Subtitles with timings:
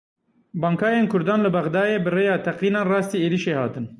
[0.63, 3.85] Bankayên Kurdan li Bexdayê bi rêya teqînan rastî êrişê hatin.